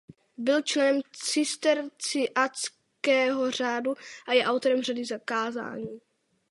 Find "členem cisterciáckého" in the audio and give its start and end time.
0.61-3.51